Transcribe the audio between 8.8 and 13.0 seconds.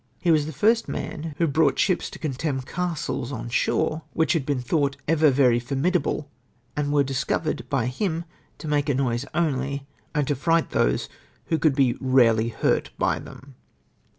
a noise only, and to fright those ivho could be rarclij hurt